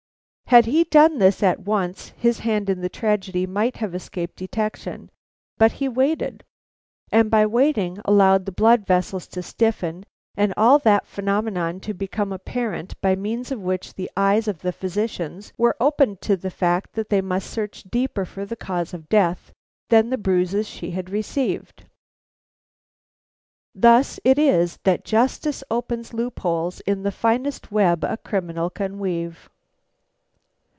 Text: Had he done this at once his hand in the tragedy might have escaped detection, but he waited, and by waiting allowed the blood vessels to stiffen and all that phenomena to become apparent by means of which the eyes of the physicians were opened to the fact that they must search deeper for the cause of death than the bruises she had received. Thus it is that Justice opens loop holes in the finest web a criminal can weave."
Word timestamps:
Had 0.51 0.65
he 0.65 0.83
done 0.83 1.19
this 1.19 1.41
at 1.43 1.61
once 1.61 2.09
his 2.17 2.39
hand 2.39 2.69
in 2.69 2.81
the 2.81 2.89
tragedy 2.89 3.47
might 3.47 3.77
have 3.77 3.95
escaped 3.95 4.35
detection, 4.35 5.09
but 5.57 5.71
he 5.71 5.87
waited, 5.87 6.43
and 7.09 7.31
by 7.31 7.45
waiting 7.45 7.99
allowed 8.03 8.45
the 8.45 8.51
blood 8.51 8.85
vessels 8.85 9.27
to 9.27 9.41
stiffen 9.41 10.03
and 10.35 10.53
all 10.57 10.77
that 10.79 11.07
phenomena 11.07 11.79
to 11.79 11.93
become 11.93 12.33
apparent 12.33 12.99
by 12.99 13.15
means 13.15 13.49
of 13.49 13.61
which 13.61 13.93
the 13.93 14.11
eyes 14.17 14.45
of 14.49 14.59
the 14.59 14.73
physicians 14.73 15.53
were 15.57 15.77
opened 15.79 16.19
to 16.19 16.35
the 16.35 16.51
fact 16.51 16.95
that 16.95 17.07
they 17.07 17.21
must 17.21 17.49
search 17.49 17.83
deeper 17.83 18.25
for 18.25 18.43
the 18.43 18.57
cause 18.57 18.93
of 18.93 19.07
death 19.07 19.53
than 19.87 20.09
the 20.09 20.17
bruises 20.17 20.67
she 20.67 20.91
had 20.91 21.09
received. 21.09 21.85
Thus 23.73 24.19
it 24.25 24.37
is 24.37 24.79
that 24.83 25.05
Justice 25.05 25.63
opens 25.71 26.13
loop 26.13 26.39
holes 26.39 26.81
in 26.81 27.03
the 27.03 27.11
finest 27.13 27.71
web 27.71 28.03
a 28.03 28.17
criminal 28.17 28.69
can 28.69 28.99
weave." 28.99 29.49